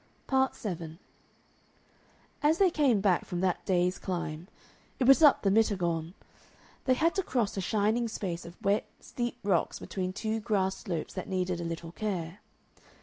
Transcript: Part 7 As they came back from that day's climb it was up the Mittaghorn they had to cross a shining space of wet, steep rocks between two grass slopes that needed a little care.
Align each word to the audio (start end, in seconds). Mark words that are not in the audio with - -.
Part 0.25 0.55
7 0.55 0.97
As 2.41 2.57
they 2.57 2.71
came 2.71 3.01
back 3.01 3.23
from 3.23 3.39
that 3.41 3.63
day's 3.65 3.99
climb 3.99 4.47
it 4.99 5.03
was 5.07 5.21
up 5.21 5.43
the 5.43 5.51
Mittaghorn 5.51 6.15
they 6.85 6.95
had 6.95 7.13
to 7.13 7.21
cross 7.21 7.55
a 7.55 7.61
shining 7.61 8.07
space 8.07 8.43
of 8.43 8.59
wet, 8.63 8.87
steep 8.99 9.37
rocks 9.43 9.77
between 9.77 10.11
two 10.11 10.39
grass 10.39 10.75
slopes 10.75 11.13
that 11.13 11.29
needed 11.29 11.61
a 11.61 11.65
little 11.65 11.91
care. 11.91 12.39